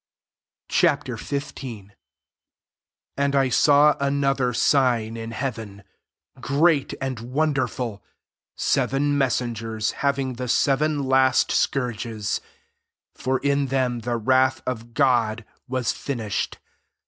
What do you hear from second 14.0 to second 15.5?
wrath of God